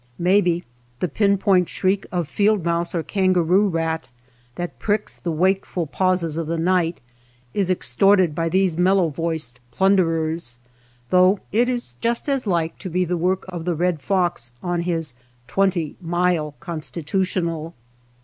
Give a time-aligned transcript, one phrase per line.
[0.17, 0.63] Maybe
[0.99, 4.09] the pin point shriek of field mouse or kangaroo rat
[4.55, 6.99] that pricks the wakeful pauses of the night
[7.53, 10.57] is extorted by these mellow voiced plunderers,
[11.11, 14.81] though it is just as like to be the work of the red fox on
[14.81, 15.13] his
[15.45, 17.75] twenty mile constitutional.